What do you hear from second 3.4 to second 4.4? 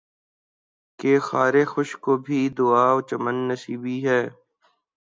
نسبی ہے